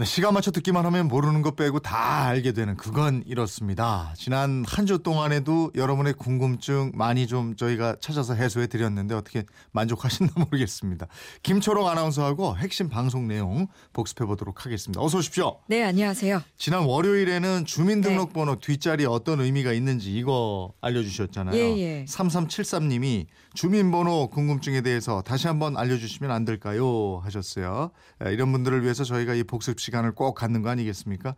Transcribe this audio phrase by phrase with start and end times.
[0.00, 4.12] 네, 시간 맞춰 듣기만 하면 모르는 것 빼고 다 알게 되는 그건 이렇습니다.
[4.16, 9.42] 지난 한 주 동안에도 여러분의 궁금증 많이 좀 저희가 찾아서 해소해 드렸는데 어떻게
[9.72, 11.08] 만족하셨나 모르겠습니다.
[11.42, 15.02] 김초롱 아나운서하고 핵심 방송 내용 복습해 보도록 하겠습니다.
[15.02, 15.58] 어서 오십시오.
[15.66, 16.42] 네, 안녕하세요.
[16.56, 18.60] 지난 월요일에는 주민등록번호 네.
[18.60, 21.56] 뒷자리 어떤 의미가 있는지 이거 알려주셨잖아요.
[21.56, 22.04] 예, 예.
[22.08, 27.20] 3373님이 주민번호 궁금증에 대해서 다시 한번 알려주시면 안 될까요?
[27.24, 27.90] 하셨어요.
[28.26, 31.34] 이런 분들을 위해서 저희가 이 복습 시간을 꼭 갖는 거 아니겠습니까?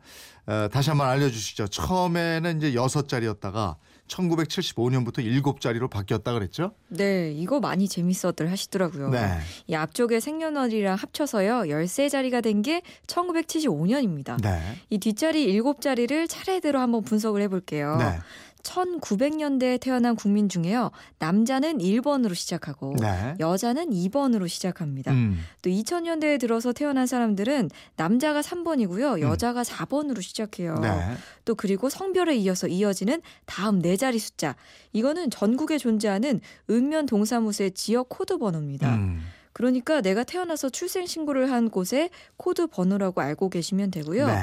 [0.46, 1.68] 어, 다시 한번 알려주시죠.
[1.68, 3.76] 처음에는 이제 여섯 자리였다가
[4.08, 6.72] 1975년부터 일곱 자리로 바뀌었다 그랬죠?
[6.88, 9.10] 네, 이거 많이 재밌어들 하시더라고요.
[9.10, 9.38] 네.
[9.68, 14.42] 이 앞쪽에 생년월일이랑 합쳐서요 13자리가 된 게 1975년입니다.
[14.42, 14.60] 네.
[14.90, 17.96] 이 뒷자리 일곱 자리를 차례대로 한번 분석을 해볼게요.
[17.96, 18.18] 네.
[18.62, 20.90] 1900년대에 태어난 국민 중에요.
[21.18, 23.34] 남자는 1번으로 시작하고 네.
[23.40, 25.12] 여자는 2번으로 시작합니다.
[25.12, 25.40] 음.
[25.62, 29.16] 또 2000년대에 들어서 태어난 사람들은 남자가 3번이고요.
[29.16, 29.20] 음.
[29.20, 29.64] 여자가 음.
[29.64, 30.78] 4번으로 시작해요.
[30.80, 31.14] 네.
[31.44, 34.56] 또 그리고 성별에 이어서 이어지는 다음 네 자리 숫자.
[34.92, 38.94] 이거는 전국에 존재하는 읍면 동사무소의 지역 코드 번호입니다.
[38.94, 39.22] 음.
[39.52, 44.26] 그러니까 내가 태어나서 출생 신고를 한 곳의 코드 번호라고 알고 계시면 되고요.
[44.26, 44.34] 네.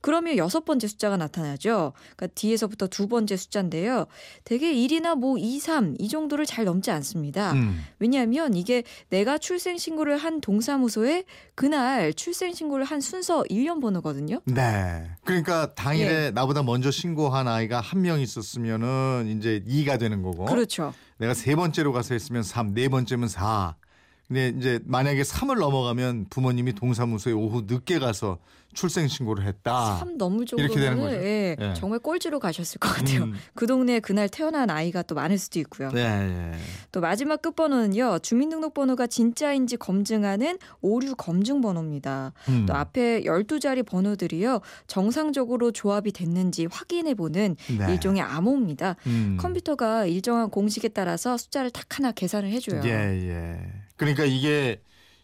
[0.00, 1.92] 그러면 여섯 번째 숫자가 나타나죠.
[2.16, 4.06] 그러니까 뒤에서부터 두 번째 숫자인데요.
[4.42, 7.52] 대개 1이나 뭐 2, 3 이 정도를 잘 넘지 않습니다.
[7.52, 7.84] 음.
[8.00, 11.22] 왜냐하면 이게 내가 출생 신고를 한 동사무소에
[11.54, 14.40] 그날 출생 신고를 한 순서 일련 번호거든요.
[14.44, 15.08] 네.
[15.24, 16.30] 그러니까 당일에 예.
[16.30, 20.44] 나보다 먼저 신고한 아이가 한 명 있었으면은 이제 2가 되는 거고.
[20.46, 20.92] 그렇죠.
[21.18, 23.76] 내가 세 번째로 가서 했으면 3, 네 번째면 4.
[24.32, 28.38] 근데 이제 만약에 3을 넘어가면 부모님이 동사무소에 오후 늦게 가서
[28.72, 29.98] 출생 신고를 했다.
[29.98, 31.16] 참 넘을 정도로 이렇게 되는 거죠.
[31.16, 31.74] 예, 예.
[31.74, 33.24] 정말 꼴찌로 가셨을 것 같아요.
[33.24, 33.34] 음.
[33.54, 35.90] 그 동네에 그날 태어난 아이가 또 많을 수도 있고요.
[35.90, 36.52] 네, 네.
[36.90, 38.20] 또 마지막 끝번호는요.
[38.20, 42.32] 주민등록번호가 진짜인지 검증하는 오류 검증 번호입니다.
[42.48, 42.64] 음.
[42.66, 44.62] 또 앞에 12자리 번호들이요.
[44.86, 47.92] 정상적으로 조합이 됐는지 확인해 보는 네.
[47.92, 48.96] 일종의 암호입니다.
[49.06, 49.36] 음.
[49.38, 52.80] 컴퓨터가 일정한 공식에 따라서 숫자를 딱 하나 계산을 해 줘요.
[52.86, 53.81] 예, 예.
[54.02, 54.80] 그러니까 이게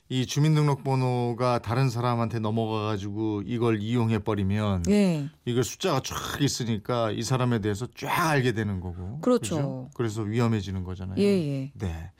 [0.08, 5.28] 이 주민등록번호가 다른 사람한테 넘어가가지고 이걸 이용해 버리면 예.
[5.44, 9.18] 이걸 숫자가 쫙 있으니까 이 사람에 대해서 쫙 알게 되는 거고.
[9.20, 9.56] 그렇죠.
[9.56, 9.90] 그죠?
[9.94, 11.18] 그래서 위험해지는 거잖아요.
[11.18, 11.72] 예, 예.
[11.74, 12.10] 네.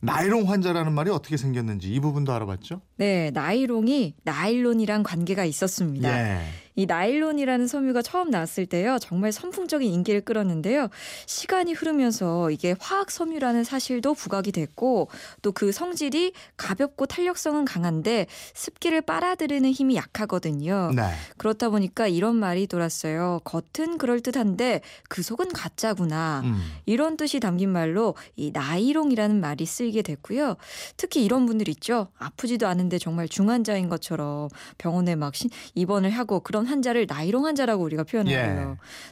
[0.00, 2.80] 나이롱 환자라는 말이 어떻게 생겼는지 이 부분도 알아봤죠?
[2.96, 6.08] 네, 나이롱이 나일론이랑 관계가 있었습니다.
[6.08, 6.44] 예.
[6.78, 8.98] 이 나일론이라는 섬유가 처음 나왔을 때요.
[9.00, 10.90] 정말 선풍적인 인기를 끌었는데요.
[11.26, 15.08] 시간이 흐르면서 이게 화학 섬유라는 사실도 부각이 됐고
[15.42, 20.92] 또 그 성질이 가볍고 탄력성은 강한데 습기를 빨아들이는 힘이 약하거든요.
[20.94, 21.02] 네.
[21.36, 23.40] 그렇다 보니까 이런 말이 돌았어요.
[23.42, 26.42] 겉은 그럴듯한데 그 속은 가짜구나.
[26.44, 26.60] 음.
[26.86, 30.54] 이런 뜻이 담긴 말로 이 나이롱이라는 말이 쓰이게 됐고요.
[30.96, 32.06] 특히 이런 분들 있죠.
[32.18, 38.04] 아프지도 않은데 정말 중환자인 것처럼 병원에 막 신- 입원을 하고 그런 환자를 나이롱 환자라고 우리가
[38.04, 38.66] 표현을 예.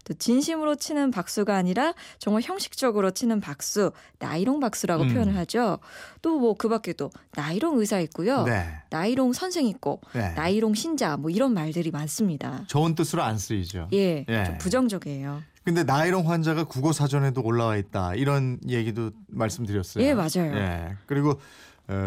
[0.05, 5.09] 또 진심으로 치는 박수가 아니라 정말 형식적으로 치는 박수, 나이롱 박수라고 음.
[5.13, 5.79] 표현을 하죠.
[6.23, 8.45] 또 뭐 그 밖에도 나이롱 의사 있고요.
[8.45, 8.67] 네.
[8.91, 10.33] 나이롱 선생 있고 네.
[10.35, 12.65] 나이롱 신자 뭐 이런 말들이 많습니다.
[12.67, 13.89] 좋은 뜻으로 안 쓰이죠.
[13.93, 14.45] 예, 예.
[14.45, 15.43] 좀 부정적이에요.
[15.65, 18.15] 근데 나이롱 환자가 국어 사전에도 올라와 있다.
[18.15, 20.05] 이런 얘기도 말씀드렸어요.
[20.05, 20.55] 예, 맞아요.
[20.57, 20.95] 예.
[21.07, 21.37] 그리고 어,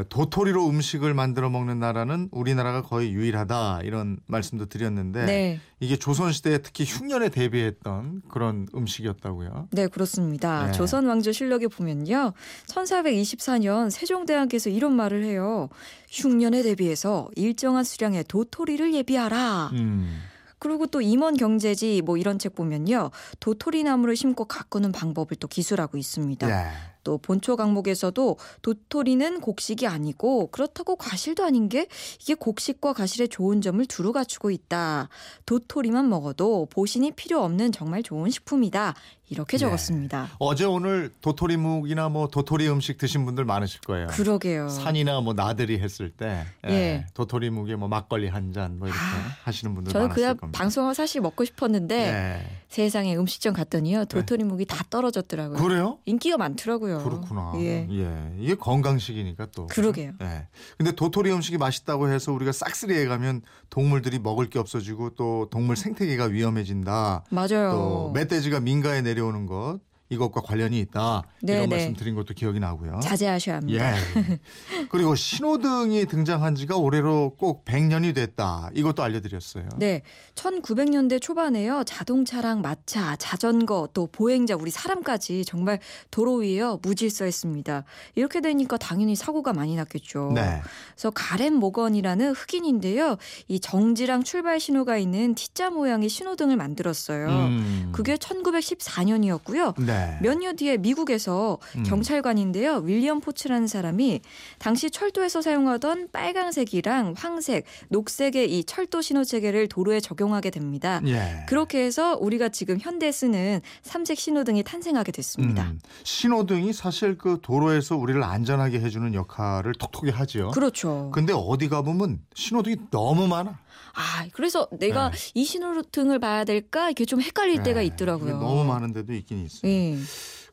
[0.09, 3.81] 도토리로 음식을 만들어 먹는 나라는 우리나라가 거의 유일하다.
[3.83, 5.59] 이런 말씀도 드렸는데 네.
[5.79, 9.69] 이게 조선 시대에 특히 흉년에 대비했던 그런 음식이었다고요.
[9.71, 10.65] 네, 그렇습니다.
[10.65, 10.71] 네.
[10.73, 12.33] 조선 왕조 실록에 보면요.
[12.67, 15.69] 1424년 세종대왕께서 이런 말을 해요.
[16.09, 19.69] 흉년에 대비해서 일정한 수량의 도토리를 예비하라.
[19.73, 20.23] 음.
[20.59, 23.11] 그리고 또 임원 경제지 뭐 이런 책 보면요.
[23.39, 26.49] 도토리 나무를 심고 가꾸는 방법을 또 기술하고 있습니다.
[26.49, 26.67] 예.
[27.03, 31.87] 또 본초 강목에서도 도토리는 곡식이 아니고 그렇다고 과실도 아닌 게
[32.21, 35.09] 이게 곡식과 과실의 좋은 점을 두루 갖추고 있다.
[35.45, 38.95] 도토리만 먹어도 보신이 필요 없는 정말 좋은 식품이다.
[39.31, 39.59] 이렇게 네.
[39.59, 40.27] 적었습니다.
[40.39, 44.07] 어제 오늘 도토리묵이나 뭐 도토리 음식 드신 분들 많으실 거예요.
[44.07, 44.69] 그러게요.
[44.69, 47.05] 산이나 뭐 나들이 했을 때 예, 예.
[47.13, 48.99] 도토리묵에 뭐 막걸리 한 잔 뭐 이렇게
[49.43, 50.35] 하시는 분들 저는 그냥.
[50.51, 52.59] 방송을 사실 먹고 싶었는데 예.
[52.69, 55.59] 세상에 음식점 갔더니요 도토리묵이 다 떨어졌더라고요.
[55.59, 55.99] 그래요?
[56.05, 56.88] 인기가 많더라고요.
[56.97, 57.53] 그렇구나.
[57.57, 57.87] 예.
[57.89, 58.33] 예.
[58.39, 59.67] 이게 건강식이니까 또.
[59.67, 60.13] 그러게요.
[60.21, 60.47] 예.
[60.77, 66.25] 근데 도토리 음식이 맛있다고 해서 우리가 싹쓸이에 가면 동물들이 먹을 게 없어지고 또 동물 생태계가
[66.25, 67.25] 위험해진다.
[67.29, 67.71] 맞아요.
[67.71, 71.23] 또 멧돼지가 민가에 내려오는 것 이것과 관련이 있다.
[71.41, 71.75] 네, 이런 네.
[71.75, 72.99] 말씀 드린 것도 기억이 나고요.
[73.01, 73.93] 자제하셔야 합니다.
[73.93, 74.39] 예.
[74.89, 78.71] 그리고 신호등이 등장한 지가 올해로 꼭 100년이 됐다.
[78.73, 79.69] 이것도 알려드렸어요.
[79.77, 80.01] 네,
[80.33, 81.83] 1900년대 초반에요.
[81.85, 85.79] 자동차랑 마차, 자전거, 또 보행자, 우리 사람까지 정말
[86.09, 87.83] 도로 위에요 무질서했습니다.
[88.15, 90.31] 이렇게 되니까 당연히 사고가 많이 났겠죠.
[90.33, 90.61] 네.
[90.95, 93.17] 그래서 가렌 모건이라는 흑인인데요.
[93.47, 97.27] 이 정지랑 출발 신호가 있는 T자 모양의 신호등을 만들었어요.
[97.27, 97.89] 음.
[97.91, 99.79] 그게 1914년이었고요.
[99.85, 99.98] 네.
[100.21, 101.83] 몇년 뒤에 미국에서 음.
[101.83, 102.77] 경찰관인데요.
[102.85, 104.21] 윌리엄 포츠라는 사람이
[104.57, 111.01] 당시 철도에서 사용하던 빨강색이랑 황색, 녹색의 이 철도 신호 체계를 도로에 적용하게 됩니다.
[111.05, 111.45] 예.
[111.47, 115.63] 그렇게 해서 우리가 지금 현대 쓰는 삼색 신호등이 탄생하게 됐습니다.
[115.63, 115.79] 음.
[116.03, 120.51] 신호등이 사실 그 도로에서 우리를 안전하게 해주는 역할을 톡톡히 하죠.
[120.51, 121.11] 그렇죠.
[121.13, 123.57] 근데 어디 가보면 신호등이 너무 많아.
[123.95, 125.17] 아, 그래서 내가 네.
[125.33, 127.87] 이 신호등을 봐야 될까 이게 좀 헷갈릴 때가 네.
[127.87, 128.29] 있더라고요.
[128.29, 129.69] 이게 너무 많은 데도 있긴 있어요.
[129.93, 129.97] 예.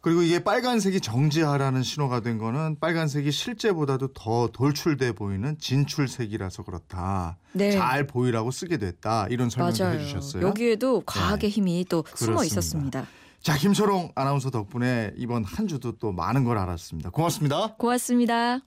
[0.01, 7.39] 그리고 이게 빨간색이 정지하라는 신호가 된 거는 빨간색이 실제보다도 더 돌출돼 보이는 진출색이라서 그렇다.
[7.53, 7.73] 네.
[7.73, 9.27] 잘 보이라고 쓰게 됐다.
[9.31, 9.99] 이런 설명도 맞아요.
[9.99, 10.47] 해주셨어요.
[10.47, 12.45] 여기에도 과학의 힘이 또 숨어 그렇습니다.
[12.45, 13.07] 있었습니다.
[13.41, 17.11] 자, 김초롱 아나운서 덕분에 이번 한 주도 또 많은 걸 알았습니다.
[17.11, 17.75] 고맙습니다.
[17.77, 18.61] 고맙습니다.